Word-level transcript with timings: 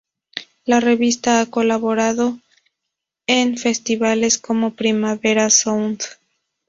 La 0.65 0.79
revista 0.79 1.41
ha 1.41 1.45
colaborado 1.45 2.39
en 3.27 3.55
festivales 3.59 4.39
como 4.39 4.73
Primavera 4.75 5.51
Sound. 5.51 6.01